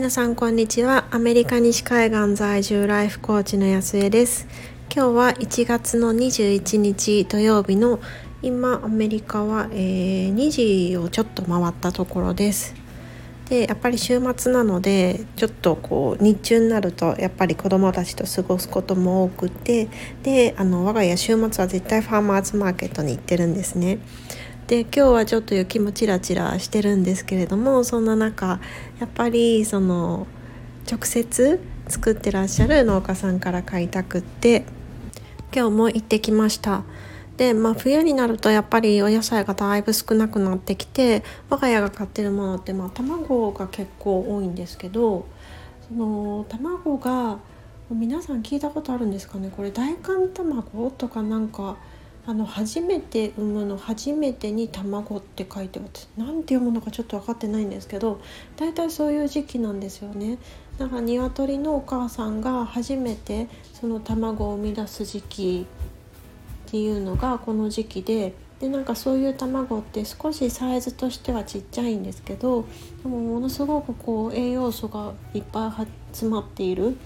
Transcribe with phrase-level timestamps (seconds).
[0.00, 1.04] 皆さんこんにちは。
[1.10, 4.46] アメリカ西海岸在住ライフコーチの安江です。
[4.90, 8.00] 今日は1月の21日土曜日の
[8.40, 12.74] 今アメリカは、えー、2時をちょっと回ったところです。
[13.50, 19.88] でやっぱり週末なのでちょっとこう日中になるとやっぱり子どもたちと過ごすことも多くて
[20.22, 23.98] であの我が家週末は絶対ファーマーズマーケットに行ってるんですね。
[24.70, 28.60] で今日はちょっと雪もちらちらしてるんですけれどもそんな中
[29.00, 30.28] やっぱりその
[30.88, 31.58] 直接
[31.88, 34.64] 作ってらっしゃる農家さんから買いたくって
[35.52, 36.84] 今日も行ってきました。
[37.36, 45.26] で、まあ、冬になるとやっぱりお野菜がだいぶ少なくなってきて我が家が買ってるものって、まあ、卵が結構多いんですけど
[45.88, 47.40] その卵が
[47.90, 49.50] 皆さん聞いたことあるんですかね？
[49.50, 51.76] これ大寒卵とかなんか
[52.26, 58.20] あの初めて産むの初めてに卵って書いて私何て読むのかちょっと分かってないんですけど
[58.56, 60.38] 大体そういう時期なんですよね。
[60.78, 65.66] だから鶏のお母さんが初めてその卵を生み出す時期
[66.68, 72.66] っていうのがこの時期ででなんかそういう卵って少しサイズとしてはちっちゃいんですけど
[73.02, 76.96] でもものすごくこう栄養素がいっぱい詰まっている。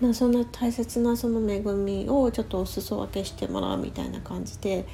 [0.00, 4.86] なそんな大切なその恵みをちょっとお裾分けしてもらうみたいな感じで。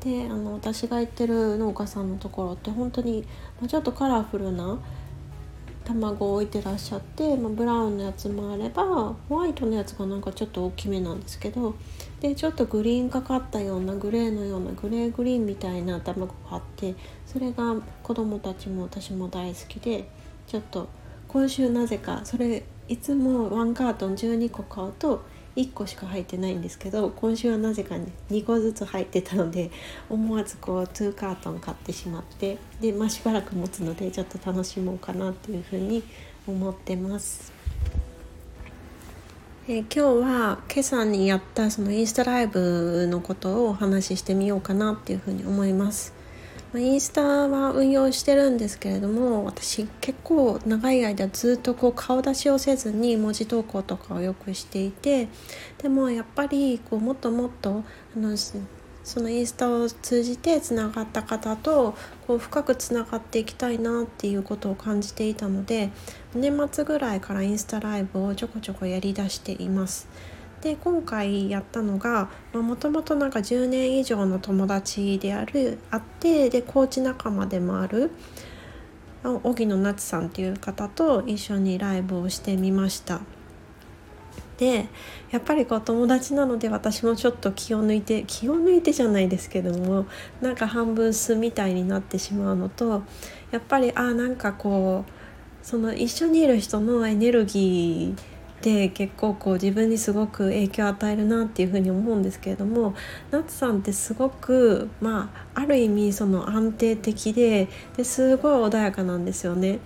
[0.00, 3.24] であの私が行ってる農家さんのところって本当に
[3.68, 4.80] ちょっとカラフルな
[5.84, 11.74] 卵を置いてらっしゃって、まあ、ブラウンのやつもあればホワイトのやつがなんかちょっと大きめなんですけど
[12.20, 16.94] でちょっとグリーンかかったようなグレーのようなグレーグリーンみたいな卵があって
[17.26, 20.08] それが子供たちも私も大好きで
[20.46, 20.88] ちょっと
[21.28, 25.24] 今週なぜかそれいつも1カートン12個買うと
[25.56, 29.70] 1個しか入ってないんですけど今週はなぜかね2個ずつ入ってたので
[30.08, 36.02] 思わずこう2カートン買ってしまってで、まあ、しばらく持つのでちょっと楽しもうかなっていうふうに
[36.46, 37.52] 思ってます。
[39.68, 46.21] えー、今日は今朝にやったそのインスタライブのことをお話ししてみようかなっていうふうに思います。
[46.72, 55.28] まインスタは運用してるんですけれども私結構長い間ずっとこう顔出しをせずに文字投稿とかをよくしていて
[55.82, 57.84] でもやっぱりこうもっともっと
[58.16, 58.36] あの
[59.04, 61.94] そのインスタを通じてつながった方と
[62.26, 65.90] こう深くつながっていきたいなっていうことを感じていたので
[66.34, 70.08] 年末ぐらいからインスタライブをちょこちょこやりだしています。
[70.62, 78.12] で今回やったのがもともとなんか10年以上の友達であるあってでコーチ仲間でもある
[79.24, 83.20] 荻野夏さんっていう方と一緒にライブをしてみました。
[84.58, 84.86] で
[85.32, 90.06] やっぱりこう友達なので私もちょっと気を抜いて気を抜いてじゃないですけども
[90.40, 93.02] なんか半分素みたいになってしまうのと
[93.50, 98.31] やっぱりあなんかこうその一緒にいる人のエネルギー
[98.62, 102.94] で結構こう自分にすごく影響を与えるなっていうふうに思うんですけれども
[103.30, 109.80] ナツさんってすごくまあある意味その安定的でですごい穏やかなんですよね。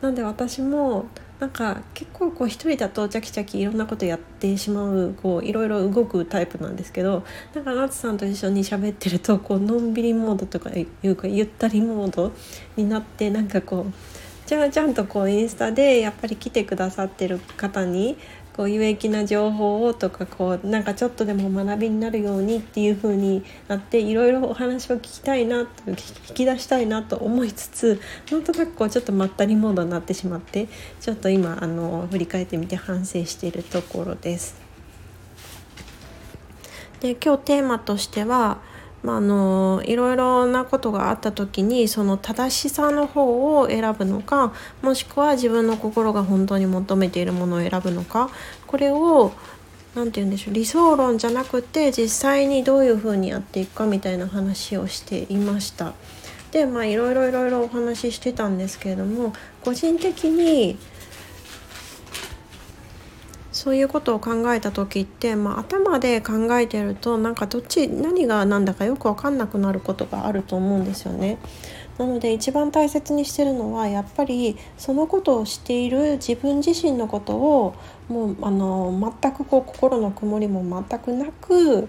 [0.00, 1.06] なんで私も
[1.38, 12.32] なんか結構こう一人だとチャキチャキいろんなことやってしまうこういろいろ動くタイプなんですけどなんか夏さんと一緒に喋ってるとこうのんびりモードとかいうかゆったりモード
[12.76, 13.92] になってなんかこう
[14.46, 18.16] じゃあちゃんとこうインスタでやっぱり来てくださってる方に
[18.56, 25.96] こう有益な情報をとかこうなんかちょっとでも学びになるようにっていう風になっていろいろお話を聞きたいなと引
[26.34, 28.00] き出したいなと思 いつつ
[28.30, 30.68] なんとなくこうちょっとまったりモードになってしまって
[31.00, 34.60] ちょっと今あの振り返ってみて反省しているところです。
[37.00, 38.60] で今日テーマとしては
[39.02, 48.30] まあ、あのいろいろなことがあった時にその正しさの方を選ぶのかもしくは自分の心が本当に求めているものを選ぶのか
[48.66, 49.32] これを
[49.94, 55.92] 何て言うんでしょう理想論じゃなくて実際にどういうふうにやっていくかみたいな話をしていました。
[56.52, 59.32] でまあいろいろいろいろお話ししてたんですけれども
[59.64, 60.78] 個人的に
[63.62, 71.38] そういうことを考えた時って、まあ、頭で考えてるとなんかどっち何が何だかよく分かんなくなることがあると思うんですよね。
[71.96, 77.74] なので一番大切にしてるのはやっぱりそのことをしている自分自身のことを
[78.08, 81.88] もうあの全くこう心の曇りも全くなく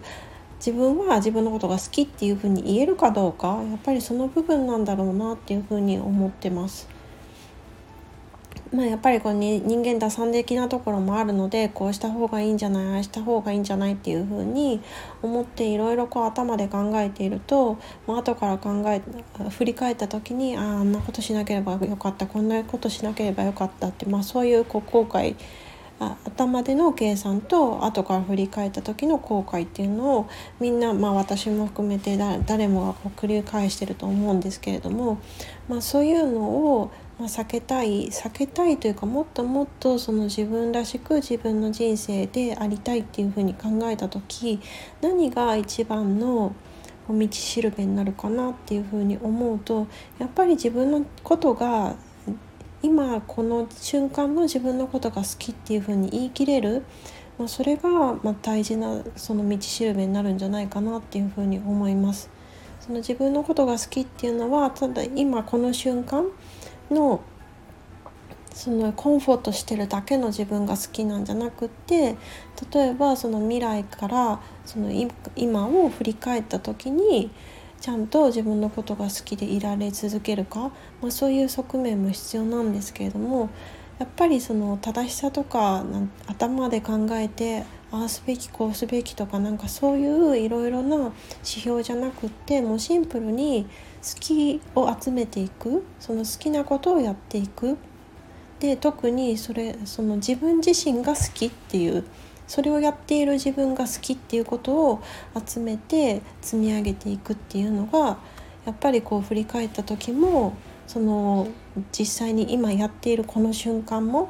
[0.57, 6.87] 自分は自分のことが好きっていうふうに言えるかどうかやっぱりその部分なんだろうなっていうふうに思ってます。
[8.73, 14.81] まあ、やっぱりこうに人間打算的なところもあるのでこうした方がいいんじゃないああした方がいいんじゃないっていうふうに
[15.21, 17.77] 思っていろいろこう頭で考えていると、
[18.07, 19.01] まあ後から考え
[19.51, 25.35] 振り返った時にあああんなことしなければよかったこんなことしなければよかったって、まあ、そういうこう後悔
[25.99, 30.29] あ頭での計算と後から振り返った時の後悔っていうのを
[30.59, 35.19] みんな、まあ、私も含めて誰もがこう繰り返してると思うんですけれども、
[35.69, 44.59] まあ、そういうのをまあ、避けたい避けたいというかもっともっとその自分らしく自分の人生でありたいっていうふうに考えた時
[45.01, 46.55] 何が一番の
[47.07, 49.87] 道しるべになるかなっていうふうに思うと
[50.19, 51.95] やっぱり自分のことが
[52.81, 56.83] 今この瞬間の自分のことが好きっていうふうに言い切れる、
[57.37, 57.89] まあ、それが
[58.23, 62.29] ま大事なその道しるべになるんじゃないかなっていうふうに思います。
[62.81, 66.25] その自分のことが好きっていうのはただ今この瞬間
[66.93, 67.21] の
[68.53, 72.15] そのコンフォートしてるだけの自分が好きなんじゃなくって
[72.71, 74.91] 例えばその未来からその
[75.35, 77.31] 今を振り返った時に
[77.81, 83.49] ちゃんと自分のことが好きでいられ続けるか、まあ、そういう側面も必要なんですけれども
[83.99, 85.83] やっぱりその正しさとか
[86.27, 91.13] 頭で考えてああすべきこうすべきとかなんかそういういろいろな指
[91.43, 93.67] 標じゃなくってもうシンプルに
[94.19, 97.77] きを集めていくその好きなことをやっていく。
[98.59, 102.05] で特にそれその自分自身が好きっていう
[102.47, 105.01] それをやっている自分が好きっていうことを
[105.45, 108.17] 集めて積み上げていくっていうのが
[108.65, 110.53] やっぱりこう振り返った時も
[110.87, 111.47] その
[111.91, 114.29] 実際に今やっているこの瞬間も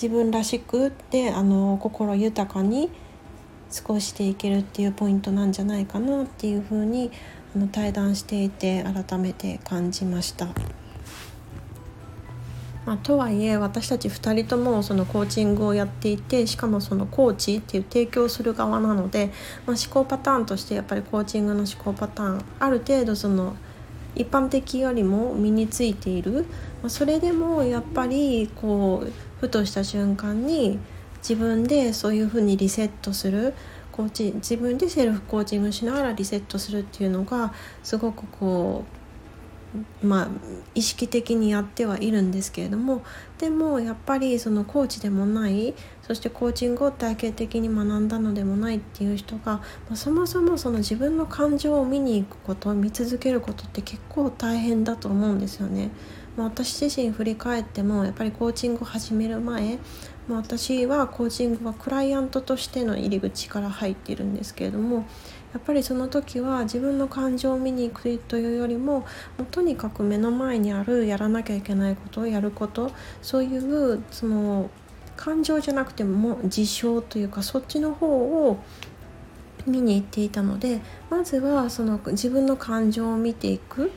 [0.00, 2.88] 自分らしくであの心豊かに
[3.74, 7.10] 過ごしていけるっていうポイントなんじゃないかなっていうふうに
[7.54, 10.48] あの対談していて改めて感じました。
[12.88, 19.26] まあ、とはいえ私たち2人ともそのコーチングをやっていてしかもそのコーチっていう提供する側なので、
[19.66, 23.56] まあ、思考パターンとしてやっぱりコーチングの思考パターンある程度その
[24.14, 26.46] 一般的よりも身についている、
[26.82, 30.78] まあ、それでもやっぱりこうふとした瞬間に
[31.18, 33.52] 自分でそういうふうにリセットする
[33.98, 37.52] コーチ自分でセルフコーチングしながらリセットするっていうのが
[37.82, 38.84] すごくこ
[40.02, 40.28] うまあ
[40.76, 43.02] 意識的にやってはいるんですけれども
[43.38, 49.62] でもやっぱりそのコーチでもないそしてコーチングを体系的に学んだのでもないっていう人が、ま
[49.94, 55.90] あ、そもそもその自分の感情を見に行くこと見続けることって結構大変だと思うんですよね。
[56.38, 59.78] まあ、私自身振り返ってもやっぱりコーチングを始める前、
[60.28, 65.04] まあ、私はコーチングはクライアントとしての入り口から入っているんですけれども
[65.52, 69.04] やっぱりその時は自分の感情を見に行くというよりもも
[69.40, 74.70] うとにかく目の前にあるやらなきゃいけないことをやることそういうその
[75.16, 78.06] 感情じゃなくても事象というかそっちの方
[78.48, 78.62] を
[79.66, 80.80] 見に行っていたので
[81.10, 83.90] まずはその自分の感情を見ていく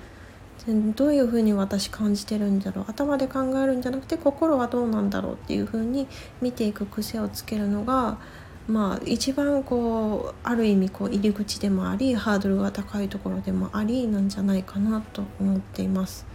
[0.68, 6.08] どういうふうに私感じてるんだろう頭で考えるんじゃなくて心はどうなんだろうっていうふうに
[6.40, 8.20] 見ていく癖をつけるのが
[8.68, 16.31] まあ一番こうある意味こう入り口でもありハードルが高いところでもありなんじゃないかなと思っています。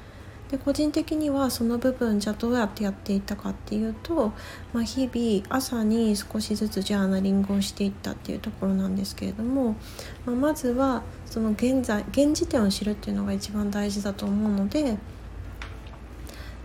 [0.51, 4.33] で個人的にはその部分じゃどうやってやっていったかっていうと、
[4.73, 9.77] まあ、日々朝に少しずつジャーナリングをしていったっていうところなんですけれども、
[10.25, 14.99] まあ、まずはその現在現時点を知るっていうのが一番大事だと思うので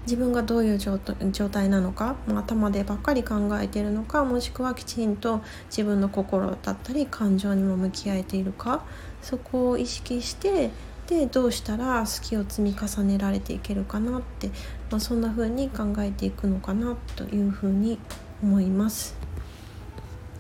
[0.04, 8.84] 自分がどういう状態なのか、まあ、頭でばっかり考えているのかもしくはきちんと自分の心だったり感情にも向き合えているか
[9.22, 10.72] そこを意識して
[11.12, 14.48] でどうしたら好きを積み重ねられていけるかなって、
[14.90, 18.00] まあ、そんな風に考えていくのかなというふうに
[18.42, 19.14] 思います。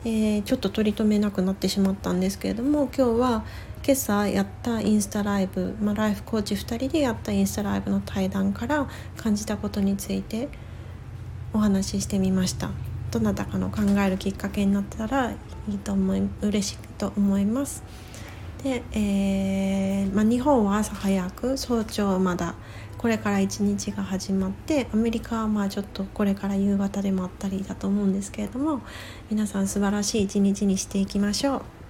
[0.06, 3.44] えー、ちょっと取り留めなくなってしまったんですけれども今日は
[3.86, 10.50] 今朝やったインスタライブ、まあ、ライフコーチ2人でやったインスタライブの対談から感じたことについて
[11.54, 12.72] お話ししてみました
[13.12, 15.36] どなたかの考えるきっかけになったらい
[15.70, 17.84] いと思い嬉しいと思います
[18.64, 22.56] で、えーまあ、日本は朝早く早朝まだ
[22.98, 28.82] これから一日が始まってアメリカはまあちょっとこれから夕方でもあったりだと思うんですけれども
[29.32, 31.81] 皆さん素晴らしい一日にしていきましょう。